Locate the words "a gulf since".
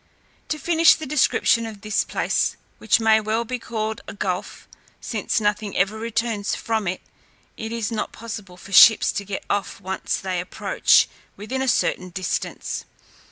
4.07-5.39